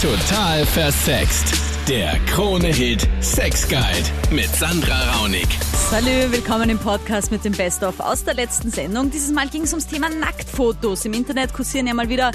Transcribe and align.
Total 0.00 0.64
versext. 0.64 1.60
Der 1.88 2.20
Krone-Hit 2.26 3.08
Sex 3.20 3.66
Guide 3.66 3.84
mit 4.30 4.46
Sandra 4.54 4.94
Raunig. 5.14 5.48
Hallo, 5.90 6.30
willkommen 6.30 6.70
im 6.70 6.78
Podcast 6.78 7.32
mit 7.32 7.44
dem 7.44 7.52
Best-of 7.52 7.98
aus 7.98 8.22
der 8.22 8.34
letzten 8.34 8.70
Sendung. 8.70 9.10
Dieses 9.10 9.32
Mal 9.32 9.48
ging 9.48 9.62
es 9.62 9.72
ums 9.72 9.88
Thema 9.88 10.08
Nacktfotos. 10.08 11.04
Im 11.04 11.14
Internet 11.14 11.52
kursieren 11.52 11.88
ja 11.88 11.94
mal 11.94 12.08
wieder 12.08 12.30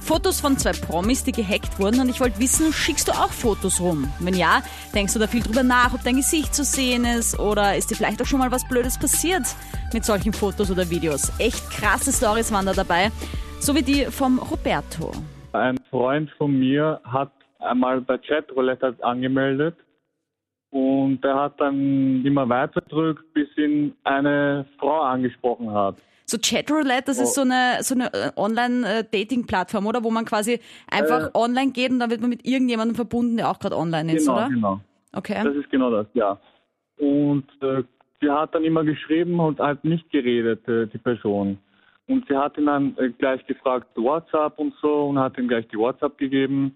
Fotos 0.00 0.38
von 0.38 0.58
zwei 0.58 0.70
Promis, 0.70 1.24
die 1.24 1.32
gehackt 1.32 1.80
wurden 1.80 1.98
und 1.98 2.08
ich 2.08 2.20
wollte 2.20 2.38
wissen, 2.38 2.72
schickst 2.72 3.08
du 3.08 3.12
auch 3.12 3.32
Fotos 3.32 3.80
rum? 3.80 4.12
Wenn 4.20 4.34
ja, 4.34 4.62
denkst 4.94 5.14
du 5.14 5.18
da 5.18 5.26
viel 5.26 5.42
drüber 5.42 5.64
nach, 5.64 5.94
ob 5.94 6.04
dein 6.04 6.18
Gesicht 6.18 6.54
zu 6.54 6.62
sehen 6.62 7.04
ist 7.04 7.36
oder 7.40 7.76
ist 7.76 7.90
dir 7.90 7.96
vielleicht 7.96 8.22
auch 8.22 8.26
schon 8.26 8.38
mal 8.38 8.52
was 8.52 8.68
Blödes 8.68 8.96
passiert 8.96 9.42
mit 9.92 10.04
solchen 10.04 10.32
Fotos 10.32 10.70
oder 10.70 10.88
Videos? 10.88 11.32
Echt 11.38 11.68
krasse 11.68 12.12
Stories 12.12 12.52
waren 12.52 12.66
da 12.66 12.74
dabei, 12.74 13.10
so 13.58 13.74
wie 13.74 13.82
die 13.82 14.04
vom 14.04 14.38
Roberto. 14.38 15.10
Ein 15.52 15.78
Freund 15.90 16.30
von 16.36 16.58
mir 16.58 17.00
hat 17.04 17.32
einmal 17.58 18.00
bei 18.00 18.18
Chatroulette 18.18 18.94
angemeldet 19.00 19.76
und 20.70 21.24
er 21.24 21.34
hat 21.36 21.60
dann 21.60 22.24
immer 22.24 22.48
weiter 22.48 22.80
gedrückt, 22.82 23.24
bis 23.32 23.48
ihn 23.56 23.94
eine 24.04 24.66
Frau 24.78 25.00
angesprochen 25.00 25.70
hat. 25.72 25.96
So 26.26 26.36
Chatroulette, 26.38 27.04
das 27.06 27.18
ist 27.18 27.34
so 27.34 27.40
eine, 27.40 27.78
so 27.80 27.94
eine 27.94 28.12
äh, 28.12 28.30
Online-Dating-Plattform, 28.36 29.86
oder? 29.86 30.04
Wo 30.04 30.10
man 30.10 30.26
quasi 30.26 30.60
einfach 30.90 31.28
Äh. 31.28 31.30
online 31.38 31.72
geht 31.72 31.90
und 31.90 32.00
dann 32.00 32.10
wird 32.10 32.20
man 32.20 32.28
mit 32.28 32.46
irgendjemandem 32.46 32.94
verbunden, 32.94 33.38
der 33.38 33.48
auch 33.50 33.58
gerade 33.58 33.76
online 33.78 34.12
ist, 34.14 34.26
Genau, 34.26 34.36
oder? 34.36 34.48
genau. 34.48 34.80
Okay. 35.14 35.40
Das 35.42 35.56
ist 35.56 35.70
genau 35.70 35.90
das, 35.90 36.06
ja. 36.12 36.38
Und 36.98 37.46
äh, 37.62 37.82
sie 38.20 38.28
hat 38.30 38.54
dann 38.54 38.64
immer 38.64 38.84
geschrieben 38.84 39.40
und 39.40 39.58
halt 39.58 39.82
nicht 39.84 40.10
geredet, 40.10 40.68
äh, 40.68 40.86
die 40.86 40.98
Person. 40.98 41.58
Und 42.08 42.26
sie 42.26 42.36
hat 42.36 42.56
ihn 42.56 42.66
dann 42.66 42.96
äh, 42.96 43.10
gleich 43.10 43.46
gefragt, 43.46 43.88
WhatsApp 43.94 44.58
und 44.58 44.74
so, 44.80 45.08
und 45.08 45.18
hat 45.18 45.38
ihm 45.38 45.46
gleich 45.46 45.68
die 45.68 45.78
WhatsApp 45.78 46.16
gegeben. 46.18 46.74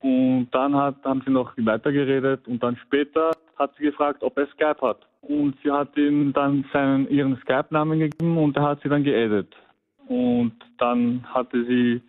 Und 0.00 0.48
dann 0.52 0.76
hat, 0.76 0.96
haben 1.04 1.22
sie 1.24 1.30
noch 1.30 1.56
weitergeredet 1.56 2.46
und 2.46 2.62
dann 2.62 2.76
später 2.76 3.32
hat 3.56 3.74
sie 3.76 3.84
gefragt, 3.84 4.22
ob 4.22 4.36
er 4.38 4.46
Skype 4.48 4.80
hat. 4.80 5.06
Und 5.22 5.56
sie 5.62 5.70
hat 5.70 5.96
ihm 5.96 6.32
dann 6.32 6.64
seinen, 6.72 7.08
ihren 7.08 7.36
Skype-Namen 7.38 7.98
gegeben 7.98 8.38
und 8.38 8.56
er 8.56 8.62
hat 8.62 8.80
sie 8.82 8.88
dann 8.88 9.02
geaddet. 9.02 9.54
Und 10.06 10.52
dann 10.78 11.24
hatte 11.34 11.64
sie 11.64 12.00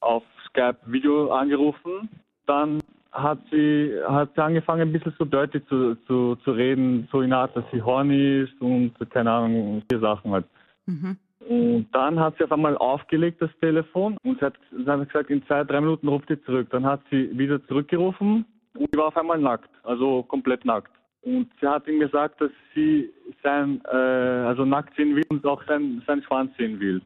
auf 0.00 0.22
Skype 0.48 0.78
Video 0.86 1.32
angerufen. 1.32 2.08
Dann 2.46 2.80
hat 3.10 3.38
sie, 3.50 3.92
hat 4.06 4.30
sie 4.34 4.42
angefangen, 4.42 4.82
ein 4.82 4.92
bisschen 4.92 5.14
so 5.18 5.24
dirty 5.24 5.64
zu, 5.66 5.96
zu, 6.06 6.36
zu 6.36 6.52
reden, 6.52 7.08
so 7.10 7.20
in 7.20 7.32
Art, 7.32 7.56
dass 7.56 7.64
sie 7.72 7.82
horny 7.82 8.42
ist 8.42 8.60
und 8.60 8.92
keine 9.10 9.30
Ahnung, 9.30 9.82
vier 9.90 10.00
Sachen 10.00 10.30
halt. 10.32 10.46
Mhm. 10.86 11.16
Und 11.48 11.88
dann 11.92 12.18
hat 12.18 12.36
sie 12.38 12.44
auf 12.44 12.52
einmal 12.52 12.76
aufgelegt, 12.76 13.42
das 13.42 13.50
Telefon, 13.60 14.16
und 14.24 14.38
sie 14.38 14.46
hat, 14.46 14.54
sie 14.70 14.86
hat 14.86 15.06
gesagt, 15.06 15.30
in 15.30 15.44
zwei, 15.46 15.64
drei 15.64 15.80
Minuten 15.80 16.08
ruft 16.08 16.28
sie 16.28 16.40
zurück. 16.42 16.68
Dann 16.70 16.86
hat 16.86 17.00
sie 17.10 17.36
wieder 17.36 17.64
zurückgerufen 17.66 18.44
und 18.74 18.88
sie 18.90 18.98
war 18.98 19.08
auf 19.08 19.16
einmal 19.16 19.38
nackt, 19.38 19.70
also 19.82 20.22
komplett 20.22 20.64
nackt. 20.64 20.90
Und 21.22 21.48
sie 21.60 21.66
hat 21.66 21.86
ihm 21.86 22.00
gesagt, 22.00 22.40
dass 22.40 22.50
sie 22.74 23.10
sein, 23.42 23.80
äh, 23.90 23.96
also 23.96 24.64
nackt 24.64 24.94
sehen 24.96 25.16
will 25.16 25.24
und 25.28 25.44
auch 25.46 25.62
sein, 25.66 26.02
sein 26.06 26.22
Schwanz 26.22 26.54
sehen 26.56 26.80
will. 26.80 27.00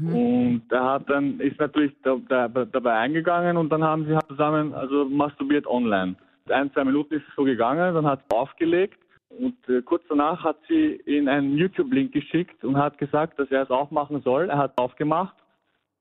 Und 0.00 0.64
er 0.70 0.84
hat 0.84 1.08
dann, 1.08 1.40
ist 1.40 1.58
natürlich 1.58 1.92
da, 2.02 2.18
da, 2.28 2.48
dabei 2.48 2.92
eingegangen 2.92 3.56
und 3.56 3.70
dann 3.70 3.82
haben 3.82 4.04
sie 4.04 4.14
halt 4.14 4.26
zusammen, 4.28 4.74
also 4.74 5.06
masturbiert 5.06 5.66
online. 5.66 6.14
Ein, 6.48 6.70
zwei 6.72 6.84
Minuten 6.84 7.14
ist 7.14 7.24
es 7.28 7.34
so 7.36 7.44
gegangen, 7.44 7.94
dann 7.94 8.06
hat 8.06 8.20
sie 8.28 8.36
aufgelegt 8.36 8.98
und 9.38 9.56
äh, 9.68 9.82
kurz 9.82 10.02
danach 10.08 10.44
hat 10.44 10.56
sie 10.68 11.00
ihm 11.06 11.28
einen 11.28 11.56
YouTube-Link 11.56 12.12
geschickt 12.12 12.64
und 12.64 12.76
hat 12.76 12.98
gesagt, 12.98 13.38
dass 13.38 13.50
er 13.50 13.62
es 13.62 13.70
auch 13.70 13.90
machen 13.90 14.20
soll. 14.22 14.48
Er 14.50 14.58
hat 14.58 14.76
aufgemacht 14.76 15.36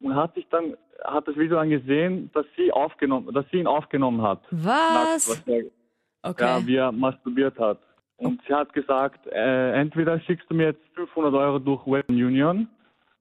und 0.01 0.15
hat 0.15 0.33
sich 0.35 0.47
dann, 0.49 0.75
hat 1.03 1.27
das 1.27 1.35
Video 1.37 1.57
angesehen, 1.59 2.29
dass 2.33 2.45
sie 2.57 2.71
aufgenommen, 2.71 3.33
dass 3.33 3.45
sie 3.51 3.57
ihn 3.57 3.67
aufgenommen 3.67 4.21
hat. 4.21 4.41
Was? 4.51 4.93
Nackt, 4.93 5.13
was 5.29 5.43
er, 5.47 5.63
Okay. 6.23 6.43
ja, 6.43 6.67
wie 6.67 6.75
er 6.75 6.91
masturbiert 6.91 7.57
hat. 7.57 7.79
Und 8.17 8.39
sie 8.47 8.53
hat 8.53 8.71
gesagt, 8.73 9.25
äh, 9.27 9.71
entweder 9.73 10.19
schickst 10.19 10.47
du 10.51 10.53
mir 10.53 10.67
jetzt 10.67 10.83
500 10.93 11.33
Euro 11.33 11.57
durch 11.57 11.85
Western 11.87 12.15
Union 12.15 12.67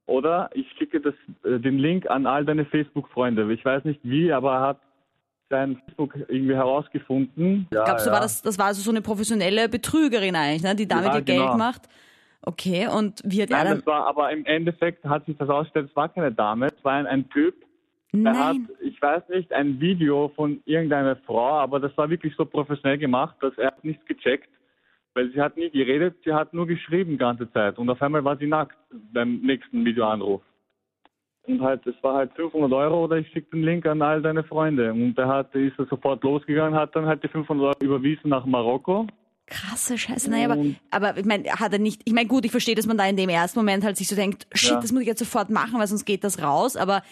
oder 0.05 0.51
ich 0.53 0.71
schicke 0.73 1.01
das, 1.01 1.15
äh, 1.45 1.59
den 1.59 1.79
Link 1.79 2.11
an 2.11 2.27
all 2.27 2.45
deine 2.45 2.67
Facebook-Freunde. 2.67 3.51
Ich 3.53 3.65
weiß 3.65 3.85
nicht 3.85 4.01
wie, 4.03 4.31
aber 4.33 4.53
er 4.53 4.61
hat 4.61 4.81
sein 5.51 5.77
Facebook 5.85 6.15
irgendwie 6.29 6.55
herausgefunden. 6.55 7.67
Ja, 7.73 7.85
Glaubst 7.85 8.07
du, 8.07 8.11
ja. 8.11 8.15
war 8.15 8.23
das, 8.23 8.41
das 8.41 8.59
war 8.59 8.67
also 8.67 8.81
so 8.81 8.91
eine 8.91 9.03
professionelle 9.03 9.69
Betrügerin 9.69 10.35
eigentlich, 10.37 10.63
ne? 10.63 10.75
die 10.75 10.89
damit 10.89 11.09
Ja, 11.09 11.17
ihr 11.17 11.23
Geld 11.23 11.41
genau. 11.41 11.57
macht? 11.57 11.83
Okay, 12.43 12.89
und 12.89 13.21
wie 13.25 13.43
hat 13.43 13.51
er 13.51 13.57
Nein, 13.59 13.67
dann... 13.67 13.77
das 13.79 13.87
war 13.87 14.07
aber 14.07 14.33
im 14.33 14.47
Endeffekt 14.47 15.05
hat 15.05 15.27
sich 15.27 15.37
das 15.37 15.51
ausgestellt, 15.51 15.91
es 15.91 15.97
war 15.97 16.09
keine 16.09 16.33
Dame, 16.33 16.69
es 16.69 16.85
war 16.85 16.95
ein, 16.95 17.07
ein 17.07 17.29
Typ. 17.29 17.55
Er 18.13 18.31
hat, 18.31 18.57
Nein. 18.57 18.69
ich 18.81 19.01
weiß 19.01 19.29
nicht, 19.29 19.53
ein 19.53 19.79
Video 19.81 20.33
von 20.35 20.63
irgendeiner 20.65 21.17
Frau, 21.17 21.59
aber 21.59 21.79
das 21.79 21.97
war 21.97 22.09
wirklich 22.09 22.35
so 22.37 22.45
professionell 22.47 22.99
gemacht, 22.99 23.37
dass 23.41 23.57
er 23.59 23.69
hat 23.69 23.85
nichts 23.85 24.05
gecheckt, 24.07 24.49
weil 25.15 25.31
sie 25.33 25.41
hat 25.41 25.57
nie 25.57 25.71
geredet, 25.71 26.17
sie 26.25 26.33
hat 26.33 26.55
nur 26.55 26.67
geschrieben 26.67 27.13
die 27.13 27.19
ganze 27.19 27.53
Zeit 27.53 27.79
und 27.79 27.91
auf 27.91 28.01
einmal 28.01 28.25
war 28.25 28.37
sie 28.37 28.47
nackt 28.47 28.77
beim 29.13 29.41
nächsten 29.43 29.85
Videoanruf. 29.85 30.43
Und 31.47 31.61
halt, 31.63 31.87
es 31.87 31.95
war 32.03 32.17
halt 32.17 32.33
500 32.37 32.73
Euro 32.73 33.05
oder 33.05 33.17
ich 33.17 33.29
schicke 33.29 33.51
den 33.53 33.63
Link 33.65 33.87
an 33.87 34.03
all 34.03 34.21
deine 34.23 34.45
Freunde. 34.45 34.93
Und 34.93 35.19
er 35.19 35.27
hat, 35.29 35.55
ist 35.55 35.79
er 35.79 35.87
sofort 35.87 36.23
losgegangen, 36.23 36.79
hat 36.79 36.95
dann 36.95 37.07
halt 37.07 37.23
die 37.25 37.29
500 37.29 37.67
Euro 37.67 37.77
überwiesen 37.81 38.29
nach 38.31 38.45
Marokko. 38.45 39.07
Krasse 39.47 39.99
Scheiße. 39.99 40.31
Naja, 40.31 40.45
aber, 40.51 40.63
aber 40.91 41.19
ich 41.19 41.25
meine, 41.25 41.51
hat 41.51 41.73
er 41.73 41.81
nicht, 41.81 42.03
ich 42.05 42.13
meine, 42.13 42.29
gut, 42.29 42.45
ich 42.45 42.53
verstehe, 42.53 42.77
dass 42.77 42.87
man 42.87 42.97
da 42.99 43.07
in 43.07 43.17
dem 43.17 43.29
ersten 43.29 43.59
Moment 43.59 43.85
halt 43.85 43.97
sich 43.97 44.07
so 44.07 44.15
denkt, 44.15 44.47
shit, 44.55 44.71
Ja. 44.71 44.81
das 44.81 44.93
muss 44.93 45.01
ich 45.03 45.09
jetzt 45.09 45.19
sofort 45.19 45.51
machen, 45.51 45.79
weil 45.81 45.87
sonst 45.89 46.05
geht 46.05 46.23
das 46.23 46.41
raus, 46.41 46.77
aber 46.77 47.03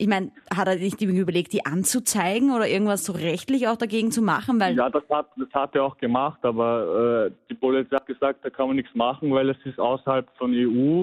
ich 0.00 0.06
meine, 0.06 0.30
hat 0.54 0.68
er 0.68 0.76
nicht 0.76 1.02
überlegt, 1.02 1.52
die 1.52 1.66
anzuzeigen 1.66 2.54
oder 2.54 2.68
irgendwas 2.68 3.04
so 3.04 3.12
rechtlich 3.12 3.66
auch 3.66 3.74
dagegen 3.76 4.12
zu 4.12 4.22
machen, 4.22 4.60
weil, 4.60 4.76
Ja, 4.76 4.88
das 4.90 5.02
hat, 5.10 5.26
das 5.36 5.48
hat 5.52 5.74
er 5.74 5.82
auch 5.82 5.98
gemacht, 5.98 6.38
aber 6.42 7.26
äh, 7.26 7.30
die 7.50 7.54
Polizei 7.54 7.96
hat 7.96 8.06
gesagt, 8.06 8.44
da 8.44 8.50
kann 8.50 8.68
man 8.68 8.76
nichts 8.76 8.94
machen, 8.94 9.32
weil 9.32 9.50
es 9.50 9.56
ist 9.64 9.80
außerhalb 9.80 10.28
von 10.38 10.52
EU 10.54 11.02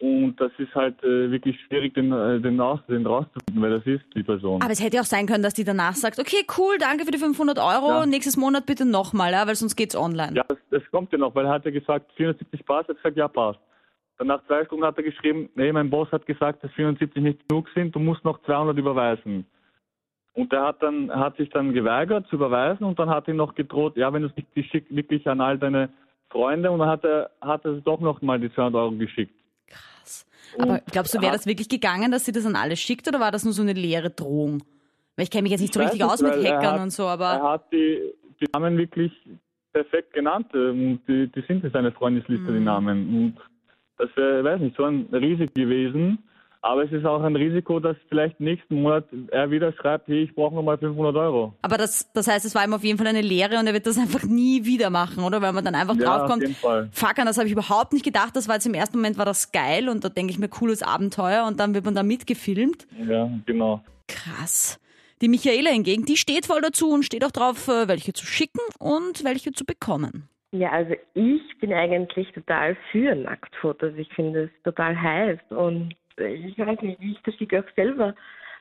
und 0.00 0.36
das 0.40 0.52
ist 0.58 0.74
halt 0.74 1.02
äh, 1.02 1.30
wirklich 1.30 1.58
schwierig, 1.66 1.94
den, 1.94 2.12
äh, 2.12 2.40
den, 2.40 2.60
aus, 2.60 2.78
den 2.88 3.04
rauszufinden, 3.06 3.62
wer 3.62 3.70
das 3.70 3.86
ist, 3.86 4.04
die 4.14 4.22
Person. 4.22 4.62
aber 4.62 4.70
es 4.70 4.82
hätte 4.82 5.00
auch 5.00 5.04
sein 5.04 5.26
können, 5.26 5.42
dass 5.42 5.54
die 5.54 5.64
danach 5.64 5.94
sagt, 5.94 6.18
okay, 6.20 6.44
cool, 6.56 6.76
danke 6.78 7.04
für 7.04 7.10
die 7.10 7.18
500 7.18 7.58
Euro, 7.58 7.88
Ja. 8.00 8.06
nächstes 8.06 8.36
Monat 8.36 8.64
bitte 8.66 8.84
nochmal, 8.84 9.32
ja, 9.32 9.46
weil 9.46 9.56
sonst 9.56 9.76
geht's 9.76 9.96
online. 9.96 10.34
Ja, 10.36 10.44
das, 10.48 10.58
das 10.70 10.82
kommt 10.92 11.10
ja 11.12 11.18
noch, 11.18 11.34
weil 11.34 11.46
er 11.46 11.52
hat 11.52 11.64
ja 11.64 11.70
gesagt, 11.72 12.12
470 12.16 12.64
passt, 12.64 12.88
er 12.88 12.94
hat 12.94 13.02
gesagt, 13.02 13.16
ja, 13.16 13.26
passt. 13.28 13.58
Dann 14.18 14.28
nach 14.28 14.44
zwei 14.46 14.64
Stunden 14.64 14.84
hat 14.84 14.96
er 14.96 15.04
geschrieben, 15.04 15.48
nee, 15.54 15.72
mein 15.72 15.90
Boss 15.90 16.10
hat 16.12 16.26
gesagt, 16.26 16.62
dass 16.64 16.70
470 16.72 17.22
nicht 17.22 17.48
genug 17.48 17.68
sind, 17.74 17.94
du 17.94 17.98
musst 18.00 18.24
noch 18.24 18.40
200 18.42 18.76
überweisen. 18.76 19.46
Und 20.34 20.52
er 20.52 20.66
hat 20.66 20.82
dann 20.82 21.10
hat 21.10 21.36
sich 21.36 21.50
dann 21.50 21.72
geweigert 21.72 22.26
zu 22.28 22.36
überweisen 22.36 22.84
und 22.84 22.98
dann 23.00 23.10
hat 23.10 23.26
ihn 23.26 23.34
noch 23.36 23.56
gedroht, 23.56 23.96
ja, 23.96 24.12
wenn 24.12 24.22
du 24.22 24.28
es 24.28 24.36
nicht 24.36 24.54
geschickt, 24.54 24.94
wirklich 24.94 25.26
an 25.28 25.40
all 25.40 25.58
deine 25.58 25.88
Freunde 26.30 26.70
und 26.70 26.78
dann 26.78 26.88
hat 26.88 27.04
er 27.04 27.30
hat 27.40 27.64
er 27.64 27.74
doch 27.80 27.98
noch 28.00 28.22
mal 28.22 28.38
die 28.38 28.52
200 28.52 28.80
Euro 28.80 28.92
geschickt. 28.92 29.34
Krass. 29.68 30.26
Aber 30.58 30.80
glaubst 30.90 31.14
du, 31.14 31.20
wäre 31.20 31.32
das 31.32 31.46
wirklich 31.46 31.68
gegangen, 31.68 32.10
dass 32.10 32.24
sie 32.24 32.32
das 32.32 32.46
an 32.46 32.56
alle 32.56 32.76
schickt 32.76 33.06
oder 33.08 33.20
war 33.20 33.30
das 33.30 33.44
nur 33.44 33.52
so 33.52 33.62
eine 33.62 33.72
leere 33.74 34.10
Drohung? 34.10 34.62
Weil 35.16 35.24
ich 35.24 35.30
kenne 35.30 35.42
mich 35.42 35.52
jetzt 35.52 35.60
nicht 35.60 35.74
so 35.74 35.80
Ich 35.80 35.86
richtig 35.86 36.04
aus 36.04 36.22
mit 36.22 36.32
er 36.32 36.42
Hackern 36.42 36.74
hat- 36.74 36.80
und 36.82 36.90
so, 36.90 37.04
Er 37.04 37.08
aber 37.10 37.42
hat 37.42 37.72
die, 37.72 38.12
die 38.40 38.46
Namen 38.52 38.78
wirklich 38.78 39.12
perfekt 39.72 40.12
genannt 40.14 40.52
und 40.54 41.00
die, 41.06 41.26
die 41.30 41.42
sind 41.46 41.64
in 41.64 41.70
seiner 41.70 41.92
Freundesliste, 41.92 42.50
Mhm. 42.50 42.54
die 42.54 42.64
Namen. 42.64 43.08
Und 43.16 43.36
das 43.98 44.08
wäre, 44.16 44.42
weiß 44.44 44.60
nicht, 44.60 44.76
so 44.76 44.84
ein 44.84 45.06
Risiko 45.12 45.52
gewesen. 45.54 46.18
Aber 46.60 46.84
es 46.84 46.92
ist 46.92 47.04
auch 47.04 47.22
ein 47.22 47.36
Risiko, 47.36 47.78
dass 47.78 47.96
vielleicht 48.08 48.40
nächsten 48.40 48.82
Monat 48.82 49.04
er 49.30 49.50
wieder 49.50 49.72
schreibt, 49.74 50.08
hey, 50.08 50.24
ich 50.24 50.34
brauche 50.34 50.54
nochmal 50.54 50.76
500 50.76 51.14
Euro. 51.16 51.54
Aber 51.62 51.76
das, 51.76 52.10
das 52.12 52.26
heißt, 52.26 52.44
es 52.44 52.54
war 52.54 52.64
ihm 52.64 52.74
auf 52.74 52.82
jeden 52.82 52.98
Fall 52.98 53.06
eine 53.06 53.20
Lehre 53.20 53.58
und 53.58 53.66
er 53.66 53.74
wird 53.74 53.86
das 53.86 53.98
einfach 53.98 54.24
nie 54.24 54.64
wieder 54.64 54.90
machen, 54.90 55.22
oder? 55.22 55.40
Weil 55.40 55.52
man 55.52 55.64
dann 55.64 55.74
einfach 55.74 55.96
Ja, 55.96 56.16
auf 56.16 56.28
draufkommt, 56.28 56.48
fuck, 56.92 57.18
an 57.18 57.26
das 57.26 57.38
habe 57.38 57.46
ich 57.46 57.52
überhaupt 57.52 57.92
nicht 57.92 58.04
gedacht. 58.04 58.34
Das 58.34 58.48
war 58.48 58.56
jetzt 58.56 58.66
im 58.66 58.74
ersten 58.74 58.96
Moment 58.98 59.18
war 59.18 59.24
das 59.24 59.52
geil 59.52 59.88
und 59.88 60.04
da 60.04 60.08
denke 60.08 60.32
ich 60.32 60.38
mir, 60.38 60.48
cooles 60.48 60.82
Abenteuer 60.82 61.44
und 61.46 61.60
dann 61.60 61.74
wird 61.74 61.84
man 61.84 61.94
da 61.94 62.02
mitgefilmt. 62.02 62.88
Ja, 63.06 63.30
genau. 63.46 63.82
Krass. 64.08 64.80
Die 65.20 65.28
Michaela 65.28 65.70
hingegen, 65.70 66.04
die 66.04 66.16
steht 66.16 66.46
voll 66.46 66.60
dazu 66.60 66.90
und 66.90 67.04
steht 67.04 67.24
auch 67.24 67.32
drauf, 67.32 67.68
äh, 67.68 67.88
welche 67.88 68.12
zu 68.12 68.24
schicken 68.24 68.60
und 68.78 69.24
welche 69.24 69.52
zu 69.52 69.64
bekommen. 69.64 70.28
Ja, 70.52 70.70
also 70.70 70.94
ich 71.14 71.42
bin 71.60 71.72
eigentlich 71.72 72.32
total 72.32 72.76
für 72.90 73.14
Nacktfotos. 73.14 73.92
Ich 73.96 74.08
finde 74.14 74.44
es 74.44 74.50
total 74.62 75.00
heiß 75.00 75.38
und 75.50 75.94
ich 76.20 76.58
weiß 76.58 76.80
nicht, 76.82 77.00
ich 77.00 77.20
verschicke 77.20 77.60
auch 77.60 77.74
selber 77.76 78.14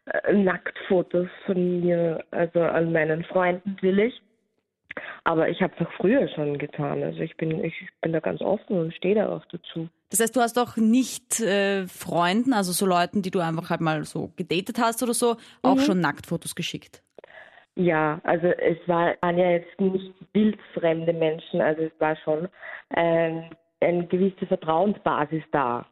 äh, 0.05 0.33
Nacktfotos 0.33 1.27
von 1.45 1.81
mir, 1.81 2.23
also 2.31 2.61
an 2.61 2.91
meinen 2.91 3.23
Freunden 3.25 3.71
natürlich. 3.71 4.21
Aber 5.25 5.49
ich 5.49 5.61
habe 5.61 5.73
es 5.77 5.85
auch 5.85 5.91
früher 5.93 6.27
schon 6.29 6.57
getan. 6.57 7.03
Also 7.03 7.19
ich 7.19 7.35
bin, 7.37 7.63
ich 7.63 7.75
bin 8.01 8.13
da 8.13 8.19
ganz 8.19 8.41
offen 8.41 8.79
und 8.79 8.93
stehe 8.95 9.15
da 9.15 9.29
auch 9.29 9.45
dazu. 9.45 9.89
Das 10.09 10.19
heißt, 10.19 10.35
du 10.35 10.41
hast 10.41 10.57
auch 10.57 10.77
nicht 10.77 11.39
äh, 11.41 11.85
Freunden, 11.87 12.53
also 12.53 12.71
so 12.71 12.85
Leuten, 12.85 13.21
die 13.21 13.31
du 13.31 13.39
einfach 13.39 13.69
halt 13.69 13.81
mal 13.81 14.03
so 14.05 14.31
gedatet 14.37 14.77
hast 14.79 15.03
oder 15.03 15.13
so, 15.13 15.35
auch 15.61 15.79
schon 15.79 15.99
Nacktfotos 15.99 16.55
geschickt. 16.55 17.03
Ja, 17.75 18.19
also 18.23 18.47
es 18.47 18.77
war, 18.87 19.15
waren 19.21 19.37
ja 19.37 19.51
jetzt 19.51 19.79
nicht 19.79 20.11
wildfremde 20.33 21.13
Menschen, 21.13 21.61
also 21.61 21.83
es 21.83 21.91
war 21.99 22.15
schon 22.15 22.47
ähm, 22.95 23.43
eine 23.81 24.07
gewisse 24.07 24.47
Vertrauensbasis 24.47 25.43
da. 25.51 25.85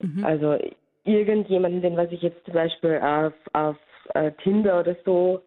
Mhm. 0.00 0.24
Also 0.24 0.58
irgendjemanden, 1.04 1.82
den 1.82 1.96
was 1.96 2.10
ich 2.12 2.22
jetzt 2.22 2.44
zum 2.44 2.54
Beispiel 2.54 2.98
auf, 2.98 3.32
auf 3.52 3.76
äh, 4.14 4.32
Tinder 4.42 4.80
oder 4.80 4.96
so 5.04 5.42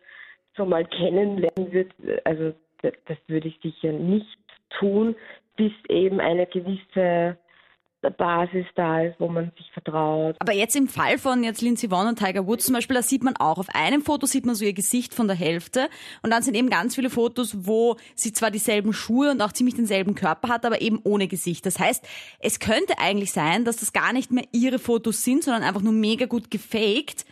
so 0.55 0.65
mal 0.65 0.85
kennenlernen 0.85 1.71
würde. 1.71 2.21
Also 2.25 2.53
das, 2.81 2.93
das 3.07 3.17
würde 3.27 3.47
ich 3.47 3.59
sicher 3.61 3.91
nicht 3.91 4.37
tun, 4.69 5.15
bis 5.55 5.71
eben 5.89 6.19
eine 6.19 6.45
gewisse 6.47 7.37
Basis 8.09 8.65
da 8.75 9.01
ist, 9.01 9.19
wo 9.19 9.27
man 9.27 9.51
sich 9.57 9.71
vertraut. 9.71 10.35
Aber 10.39 10.53
jetzt 10.53 10.75
im 10.75 10.87
Fall 10.87 11.17
von 11.17 11.43
jetzt 11.43 11.61
Lindsay 11.61 11.89
Vonn 11.89 12.07
und 12.07 12.19
Tiger 12.19 12.45
Woods 12.47 12.65
zum 12.65 12.75
Beispiel, 12.75 12.95
da 12.95 13.01
sieht 13.01 13.23
man 13.23 13.35
auch, 13.37 13.57
auf 13.57 13.69
einem 13.73 14.01
Foto 14.01 14.25
sieht 14.25 14.45
man 14.45 14.55
so 14.55 14.65
ihr 14.65 14.73
Gesicht 14.73 15.13
von 15.13 15.27
der 15.27 15.35
Hälfte 15.35 15.89
und 16.21 16.31
dann 16.31 16.43
sind 16.43 16.55
eben 16.55 16.69
ganz 16.69 16.95
viele 16.95 17.09
Fotos, 17.09 17.65
wo 17.65 17.97
sie 18.15 18.33
zwar 18.33 18.51
dieselben 18.51 18.93
Schuhe 18.93 19.31
und 19.31 19.41
auch 19.41 19.51
ziemlich 19.51 19.75
denselben 19.75 20.15
Körper 20.15 20.49
hat, 20.49 20.65
aber 20.65 20.81
eben 20.81 20.99
ohne 21.03 21.27
Gesicht. 21.27 21.65
Das 21.65 21.79
heißt, 21.79 22.05
es 22.39 22.59
könnte 22.59 22.99
eigentlich 22.99 23.31
sein, 23.31 23.65
dass 23.65 23.77
das 23.77 23.93
gar 23.93 24.13
nicht 24.13 24.31
mehr 24.31 24.45
ihre 24.51 24.79
Fotos 24.79 25.23
sind, 25.23 25.43
sondern 25.43 25.63
einfach 25.63 25.81
nur 25.81 25.93
mega 25.93 26.25
gut 26.25 26.51
gefaked. 26.51 27.25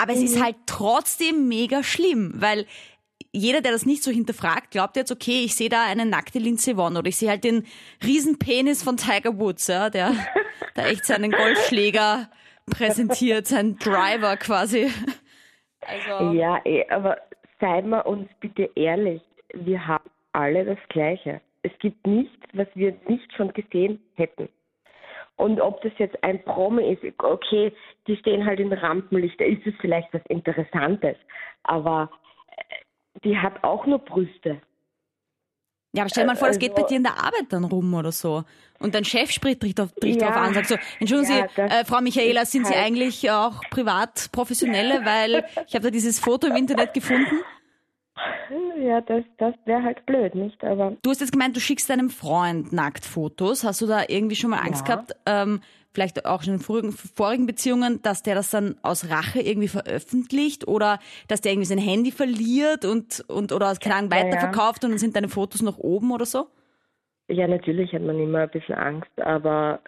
Aber 0.00 0.12
es 0.12 0.20
ist 0.20 0.40
halt 0.40 0.54
trotzdem 0.66 1.48
mega 1.48 1.82
schlimm, 1.82 2.32
weil 2.36 2.66
jeder, 3.32 3.60
der 3.60 3.72
das 3.72 3.86
nicht 3.86 4.02
so 4.02 4.10
hinterfragt, 4.10 4.70
glaubt 4.70 4.96
jetzt, 4.96 5.12
okay, 5.12 5.44
ich 5.44 5.54
sehe 5.54 5.68
da 5.68 5.84
eine 5.84 6.06
nackte 6.06 6.38
Lindsay 6.38 6.76
Vonn 6.76 6.96
oder 6.96 7.08
ich 7.08 7.16
sehe 7.16 7.28
halt 7.28 7.44
den 7.44 7.66
Riesenpenis 8.02 8.82
von 8.82 8.96
Tiger 8.96 9.38
Woods, 9.38 9.66
ja, 9.66 9.90
der 9.90 10.12
da 10.74 10.86
echt 10.86 11.04
seinen 11.04 11.30
Golfschläger 11.30 12.28
präsentiert, 12.70 13.46
seinen 13.46 13.78
Driver 13.78 14.36
quasi. 14.36 14.90
Also, 15.80 16.32
Ja, 16.32 16.60
eh, 16.64 16.86
aber 16.90 17.18
seien 17.60 17.88
wir 17.88 18.06
uns 18.06 18.28
bitte 18.40 18.70
ehrlich, 18.74 19.22
wir 19.54 19.86
haben 19.86 20.10
alle 20.32 20.64
das 20.64 20.78
Gleiche. 20.88 21.40
Es 21.62 21.72
gibt 21.80 22.06
nichts, 22.06 22.46
was 22.52 22.68
wir 22.74 22.94
nicht 23.08 23.32
schon 23.34 23.52
gesehen 23.52 24.00
hätten. 24.14 24.48
Und 25.36 25.60
ob 25.60 25.80
das 25.82 25.92
jetzt 25.98 26.22
ein 26.24 26.42
Promi 26.42 26.92
ist, 26.92 27.04
okay, 27.22 27.72
die 28.06 28.16
stehen 28.16 28.44
halt 28.44 28.58
in 28.58 28.72
Rampenlicht, 28.72 29.40
da 29.40 29.44
ist 29.44 29.66
es 29.66 29.74
vielleicht 29.80 30.12
was 30.12 30.22
Interessantes, 30.28 31.16
aber 31.62 32.10
die 33.24 33.36
hat 33.36 33.62
auch 33.64 33.86
nur 33.86 33.98
Brüste. 33.98 34.60
ja, 35.92 36.02
aber 36.02 36.10
stell 36.10 36.24
dir 36.24 36.28
mal 36.28 36.36
vor, 36.36 36.48
das 36.48 36.58
geht 36.58 36.74
bei 36.74 36.82
Also- 36.82 36.88
dir 36.90 36.96
in 36.98 37.02
der 37.04 37.16
Arbeit 37.18 37.46
dann 37.50 37.64
rum 37.64 37.92
oder 37.94 38.12
so. 38.12 38.44
Und 38.78 38.94
dein 38.94 39.04
Chef 39.04 39.30
spricht 39.32 39.62
dich 39.62 39.74
drauf, 39.74 39.90
Ja. 40.02 40.16
drauf 40.28 40.36
an 40.36 40.48
und 40.48 40.54
sagt 40.54 40.68
so, 40.68 40.76
entschuldigen 41.00 41.32
Ja, 41.36 41.48
Sie, 41.54 41.60
äh, 41.62 41.84
Frau 41.84 42.00
Michaela, 42.00 42.44
sind 42.44 42.66
Sie 42.66 42.74
halt- 42.74 42.84
eigentlich 42.86 43.30
auch 43.30 43.60
privat 43.70 44.30
Professionelle, 44.30 45.04
weil 45.04 45.44
ich 45.66 45.74
habe 45.74 45.84
da 45.84 45.90
dieses 45.90 46.20
Foto 46.20 46.46
im 46.46 46.56
Internet 46.56 46.94
gefunden. 46.94 47.40
Ja, 48.80 49.00
das, 49.00 49.24
das 49.38 49.54
wäre 49.64 49.82
halt 49.82 50.04
blöd, 50.06 50.34
nicht? 50.34 50.62
Aber 50.64 50.96
Du 51.02 51.10
hast 51.10 51.20
jetzt 51.20 51.30
gemeint, 51.32 51.54
du 51.56 51.60
schickst 51.60 51.88
deinem 51.90 52.10
Freund 52.10 52.72
Nacktfotos. 52.72 53.62
Hast 53.64 53.80
du 53.80 53.86
da 53.86 54.02
irgendwie 54.08 54.34
schon 54.36 54.50
mal 54.50 54.58
Angst 54.58 54.86
Ja. 54.88 54.94
gehabt, 54.94 55.12
ähm, 55.26 55.60
vielleicht 55.94 56.24
auch 56.26 56.42
schon 56.42 56.54
in 56.54 56.60
vorigen, 56.60 56.92
vorigen 56.92 57.46
Beziehungen, 57.46 58.00
dass 58.02 58.22
der 58.22 58.34
das 58.34 58.50
dann 58.50 58.76
aus 58.82 59.10
Rache 59.10 59.40
irgendwie 59.40 59.68
veröffentlicht 59.68 60.68
oder 60.68 60.98
dass 61.28 61.40
der 61.40 61.52
irgendwie 61.52 61.66
sein 61.68 61.78
Handy 61.78 62.12
verliert 62.12 62.84
und, 62.84 63.24
und 63.28 63.52
oder 63.52 63.74
keine 63.76 63.96
Ahnung, 63.96 64.10
Ja, 64.12 64.18
ja. 64.18 64.24
weiterverkauft 64.26 64.84
und 64.84 64.90
dann 64.90 64.98
sind 64.98 65.16
deine 65.16 65.28
Fotos 65.28 65.62
noch 65.62 65.78
oben 65.78 66.12
oder 66.12 66.26
so? 66.26 66.46
ja, 67.30 67.46
natürlich 67.46 67.92
hat 67.92 68.02
man 68.02 68.18
immer 68.18 68.40
ein 68.40 68.50
bisschen 68.50 68.74
Angst, 68.76 69.10
aber 69.20 69.80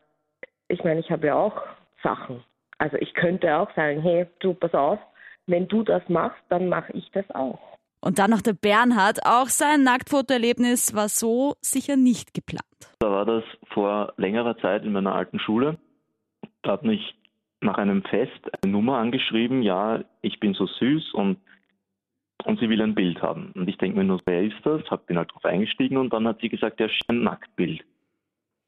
ich 0.68 0.84
meine, 0.84 1.00
ich 1.00 1.10
habe 1.10 1.28
ja 1.28 1.34
auch 1.36 1.56
Sachen. 2.02 2.44
Also 2.78 2.96
ich 2.98 3.14
könnte 3.14 3.56
auch 3.56 3.74
sagen, 3.74 4.02
hey, 4.02 4.26
du, 4.40 4.52
pass 4.54 4.74
auf, 4.74 4.98
wenn 5.46 5.66
du 5.66 5.82
das 5.82 6.02
machst, 6.08 6.40
dann 6.50 6.68
mache 6.68 6.92
ich 6.92 7.10
das 7.12 7.24
auch. 7.30 7.58
Und 8.02 8.18
dann 8.18 8.30
noch 8.30 8.40
der 8.40 8.52
Bernhard. 8.54 9.20
Auch 9.26 9.48
sein 9.48 9.82
Nacktfotoerlebnis 9.84 10.94
war 10.94 11.08
so 11.08 11.54
sicher 11.60 11.96
nicht 11.96 12.32
geplant. 12.34 12.64
Da 12.98 13.10
war 13.10 13.26
das 13.26 13.44
vor 13.72 14.12
längerer 14.16 14.56
Zeit 14.58 14.84
in 14.84 14.92
meiner 14.92 15.14
alten 15.14 15.38
Schule. 15.40 15.78
Da 16.62 16.72
hat 16.72 16.84
mich 16.84 17.14
nach 17.60 17.78
einem 17.78 18.02
Fest 18.02 18.50
eine 18.62 18.72
Nummer 18.72 18.98
angeschrieben, 18.98 19.62
ja, 19.62 20.02
ich 20.22 20.40
bin 20.40 20.54
so 20.54 20.66
süß 20.66 21.14
und, 21.14 21.38
und 22.44 22.58
sie 22.58 22.68
will 22.68 22.80
ein 22.80 22.94
Bild 22.94 23.20
haben. 23.22 23.52
Und 23.54 23.68
ich 23.68 23.76
denke 23.76 23.98
mir 23.98 24.04
nur, 24.04 24.20
wer 24.24 24.42
ist 24.42 24.56
das? 24.64 24.82
Hab 24.90 25.06
bin 25.06 25.18
halt 25.18 25.32
drauf 25.32 25.44
eingestiegen 25.44 25.98
und 25.98 26.12
dann 26.12 26.26
hat 26.26 26.40
sie 26.40 26.48
gesagt, 26.48 26.80
ja, 26.80 26.88
ein 27.08 27.22
Nacktbild. 27.22 27.84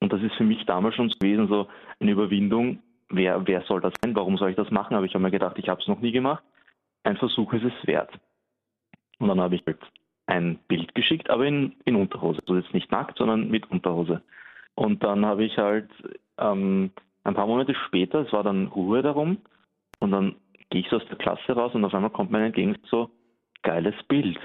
Und 0.01 0.13
das 0.13 0.23
ist 0.23 0.35
für 0.35 0.45
mich 0.45 0.65
damals 0.67 0.97
schon 0.97 1.09
gewesen, 1.09 1.49
so 1.49 1.69
eine 2.01 2.11
Überwindung. 2.11 2.81
Wer, 3.09 3.47
wer 3.47 3.63
soll 3.63 3.81
das 3.81 3.93
sein? 4.03 4.17
Warum 4.17 4.37
soll 4.37 4.51
ich 4.51 4.57
das 4.57 4.71
machen? 4.71 4.95
Aber 4.95 5.07
ich 5.07 5.15
habe 5.15 5.23
mir 5.23 5.31
gedacht, 5.31 5.59
ich 5.59 5.69
habe 5.69 5.81
es 5.81 5.87
noch 5.87 6.01
nie 6.01 6.13
gemacht. 6.13 6.43
Ein 7.05 7.17
Versuch 7.17 7.53
ist 7.53 7.65
es 7.65 7.87
wert. 7.87 8.11
Und 9.19 9.29
dann 9.29 9.41
habe 9.41 9.55
ich 9.55 9.63
halt 9.67 9.79
ein 10.27 10.59
Bild 10.67 10.95
geschickt, 10.95 11.31
aber 11.31 11.47
in, 11.47 11.77
in 11.85 11.95
Unterhose. 11.95 12.41
Also 12.41 12.57
jetzt 12.57 12.75
nicht 12.75 12.91
nackt, 12.91 13.19
sondern 13.19 13.49
mit 13.49 13.71
Unterhose. 13.71 14.23
Und 14.75 15.05
dann 15.05 15.25
habe 15.25 15.45
ich 15.45 15.57
halt 15.59 15.91
ähm, 16.39 16.91
ein 17.25 17.35
paar 17.35 17.47
Monate 17.47 17.75
später, 17.87 18.21
es 18.21 18.33
war 18.33 18.43
dann 18.43 18.69
Ruhe 18.69 19.03
darum, 19.03 19.39
und 20.01 20.11
dann 20.11 20.37
gehe 20.71 20.81
ich 20.81 20.89
so 20.89 20.97
aus 20.97 21.07
der 21.09 21.19
Klasse 21.19 21.53
raus 21.53 21.75
und 21.75 21.85
auf 21.85 21.95
einmal 21.95 22.11
kommt 22.11 22.31
mir 22.31 22.45
entgegen 22.45 22.77
so, 22.91 23.11
geiles 23.63 23.95
Bild. 24.09 24.39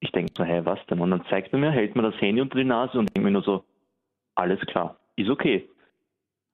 Ich 0.00 0.10
denke 0.12 0.32
so, 0.36 0.44
hey, 0.44 0.64
was 0.64 0.84
denn? 0.86 1.00
Und 1.00 1.10
dann 1.10 1.24
zeigt 1.28 1.52
er 1.52 1.58
mir, 1.58 1.70
hält 1.70 1.94
mir 1.94 2.02
das 2.02 2.20
Handy 2.20 2.40
unter 2.40 2.58
die 2.58 2.64
Nase 2.64 2.98
und 2.98 3.14
denke 3.14 3.24
mir 3.26 3.32
nur 3.32 3.42
so, 3.42 3.64
alles 4.34 4.60
klar, 4.60 4.98
ist 5.16 5.28
okay. 5.28 5.68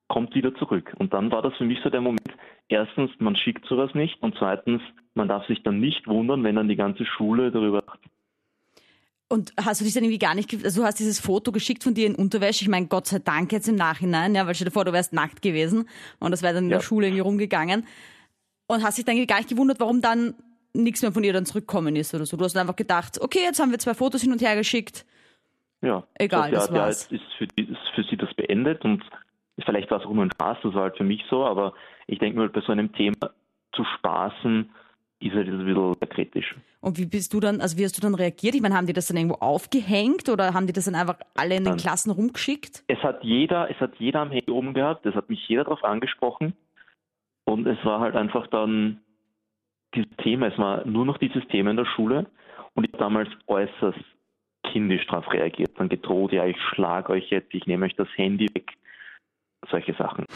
Kommt 0.08 0.34
wieder 0.34 0.54
zurück. 0.56 0.94
Und 0.98 1.12
dann 1.12 1.30
war 1.30 1.42
das 1.42 1.54
für 1.56 1.64
mich 1.64 1.80
so 1.82 1.90
der 1.90 2.00
Moment, 2.00 2.34
erstens, 2.68 3.10
man 3.18 3.36
schickt 3.36 3.66
sowas 3.66 3.94
nicht 3.94 4.20
und 4.22 4.34
zweitens, 4.36 4.82
man 5.14 5.28
darf 5.28 5.46
sich 5.46 5.62
dann 5.62 5.78
nicht 5.80 6.06
wundern, 6.06 6.42
wenn 6.44 6.56
dann 6.56 6.68
die 6.68 6.76
ganze 6.76 7.04
Schule 7.04 7.50
darüber 7.50 7.84
Und 9.30 9.52
hast 9.62 9.80
du 9.80 9.84
dich 9.84 9.92
dann 9.92 10.04
irgendwie 10.04 10.18
gar 10.18 10.34
nicht, 10.34 10.52
also 10.64 10.80
du 10.80 10.86
hast 10.86 10.98
dieses 10.98 11.20
Foto 11.20 11.52
geschickt 11.52 11.84
von 11.84 11.92
dir 11.92 12.06
in 12.06 12.14
Unterwäsche. 12.14 12.62
Ich 12.62 12.68
meine, 12.70 12.86
Gott 12.86 13.06
sei 13.06 13.18
Dank 13.18 13.52
jetzt 13.52 13.68
im 13.68 13.74
Nachhinein, 13.74 14.34
ja, 14.34 14.46
weil 14.46 14.54
stell 14.54 14.64
dir 14.66 14.70
vor, 14.70 14.86
du 14.86 14.92
wärst 14.92 15.12
nackt 15.12 15.42
gewesen 15.42 15.86
und 16.18 16.30
das 16.30 16.42
wäre 16.42 16.54
dann 16.54 16.64
in 16.64 16.70
der 16.70 16.78
Ja. 16.78 16.82
Schule 16.82 17.08
irgendwie 17.08 17.20
rumgegangen. 17.20 17.86
Und 18.68 18.82
hast 18.82 18.96
dich 18.98 19.04
dann 19.04 19.26
gar 19.26 19.36
nicht 19.38 19.50
gewundert, 19.50 19.80
warum 19.80 20.00
dann 20.00 20.34
nichts 20.72 21.02
mehr 21.02 21.12
von 21.12 21.24
ihr 21.24 21.32
dann 21.32 21.44
zurückkommen 21.46 21.94
ist 21.96 22.14
oder 22.14 22.24
so. 22.24 22.36
Du 22.36 22.44
hast 22.44 22.56
einfach 22.56 22.76
gedacht, 22.76 23.20
okay, 23.20 23.40
jetzt 23.42 23.60
haben 23.60 23.70
wir 23.70 23.78
zwei 23.78 23.94
Fotos 23.94 24.22
hin 24.22 24.32
und 24.32 24.40
her 24.40 24.56
geschickt. 24.56 25.04
Ja, 25.82 26.04
Egal, 26.14 26.50
das, 26.50 26.66
das 26.66 26.70
ja, 26.70 26.74
ja, 26.76 26.82
war's. 26.86 27.08
jetzt 27.10 27.22
ist 27.22 27.32
für, 27.36 27.46
die, 27.46 27.64
ist 27.64 27.88
für 27.94 28.04
sie 28.04 28.16
das 28.16 28.32
beendet 28.34 28.84
und 28.84 29.04
vielleicht 29.64 29.90
war 29.90 30.00
es 30.00 30.06
auch 30.06 30.12
nur 30.12 30.24
ein 30.24 30.30
Spaß, 30.32 30.58
das 30.62 30.74
war 30.74 30.82
halt 30.84 30.96
für 30.96 31.04
mich 31.04 31.22
so, 31.30 31.44
aber 31.44 31.74
ich 32.06 32.18
denke 32.18 32.38
mir, 32.38 32.48
bei 32.48 32.60
so 32.62 32.72
einem 32.72 32.92
Thema 32.92 33.30
zu 33.74 33.84
spaßen, 33.84 34.70
ist 35.20 35.34
halt 35.34 35.48
ein 35.48 35.64
bisschen 35.64 36.08
kritisch. 36.08 36.54
Und 36.80 36.98
wie 36.98 37.06
bist 37.06 37.34
du 37.34 37.40
dann, 37.40 37.60
also 37.60 37.76
wie 37.76 37.84
hast 37.84 37.96
du 37.96 38.00
dann 38.00 38.14
reagiert? 38.14 38.54
Ich 38.54 38.60
meine, 38.60 38.76
haben 38.76 38.86
die 38.86 38.92
das 38.92 39.08
dann 39.08 39.16
irgendwo 39.16 39.36
aufgehängt 39.36 40.28
oder 40.28 40.54
haben 40.54 40.66
die 40.66 40.72
das 40.72 40.84
dann 40.84 40.94
einfach 40.94 41.18
alle 41.34 41.56
in 41.56 41.64
den. 41.64 41.76
Klassen 41.76 42.10
rumgeschickt? 42.10 42.84
Es 42.86 42.98
hat 43.02 43.22
jeder, 43.24 43.70
es 43.70 43.78
hat 43.80 43.92
jeder 43.98 44.20
am 44.20 44.30
Handy 44.30 44.50
oben 44.50 44.74
gehabt, 44.74 45.06
es 45.06 45.14
hat 45.14 45.28
mich 45.28 45.46
jeder 45.48 45.64
darauf 45.64 45.82
angesprochen 45.84 46.54
und 47.44 47.66
es 47.66 47.78
war 47.84 48.00
halt 48.00 48.14
einfach 48.14 48.46
dann 48.48 49.00
dieses 49.94 50.10
Thema, 50.18 50.48
es 50.48 50.58
war 50.58 50.86
nur 50.86 51.04
noch 51.04 51.18
dieses 51.18 51.46
Thema 51.48 51.70
in 51.70 51.76
der 51.76 51.86
Schule 51.86 52.26
und 52.74 52.84
ich 52.84 52.92
habe 52.92 52.98
damals 52.98 53.28
äußerst 53.46 53.98
kindisch 54.72 55.06
darauf 55.06 55.32
reagiert, 55.32 55.70
dann 55.76 55.88
gedroht, 55.88 56.32
ja, 56.32 56.46
ich 56.46 56.60
schlag 56.74 57.10
euch 57.10 57.30
jetzt, 57.30 57.54
ich 57.54 57.66
nehme 57.66 57.86
euch 57.86 57.96
das 57.96 58.08
Handy 58.16 58.46
weg, 58.54 58.72
solche 59.70 59.94
Sachen. 59.94 60.26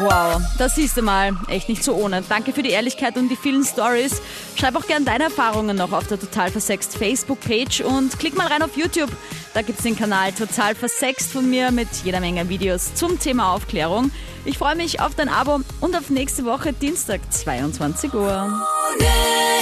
Wow, 0.00 0.40
das 0.58 0.76
siehst 0.76 0.96
du 0.96 1.02
mal. 1.02 1.36
Echt 1.48 1.68
nicht 1.68 1.82
so 1.82 1.94
ohne. 1.94 2.22
Danke 2.28 2.52
für 2.52 2.62
die 2.62 2.70
Ehrlichkeit 2.70 3.16
und 3.16 3.28
die 3.28 3.36
vielen 3.36 3.64
Stories. 3.64 4.22
Schreib 4.56 4.76
auch 4.76 4.86
gern 4.86 5.04
deine 5.04 5.24
Erfahrungen 5.24 5.76
noch 5.76 5.92
auf 5.92 6.06
der 6.06 6.20
Total 6.20 6.50
Versext 6.50 6.96
Facebook-Page 6.96 7.80
und 7.80 8.18
klick 8.18 8.36
mal 8.36 8.46
rein 8.46 8.62
auf 8.62 8.76
YouTube. 8.76 9.10
Da 9.54 9.62
gibt's 9.62 9.82
den 9.82 9.96
Kanal 9.96 10.32
Total 10.32 10.74
Versext 10.74 11.32
von 11.32 11.50
mir 11.50 11.72
mit 11.72 11.88
jeder 12.04 12.20
Menge 12.20 12.48
Videos 12.48 12.94
zum 12.94 13.18
Thema 13.18 13.54
Aufklärung. 13.54 14.12
Ich 14.44 14.56
freue 14.56 14.76
mich 14.76 15.00
auf 15.00 15.14
dein 15.16 15.28
Abo 15.28 15.60
und 15.80 15.96
auf 15.96 16.10
nächste 16.10 16.44
Woche 16.44 16.72
Dienstag, 16.72 17.20
22 17.30 18.14
Uhr. 18.14 18.64
Krone 18.98 19.10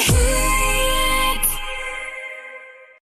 Hit. 0.01 0.76